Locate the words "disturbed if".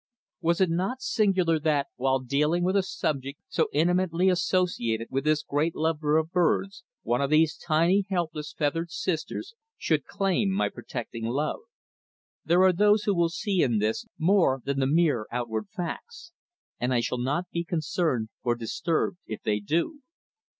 18.55-19.43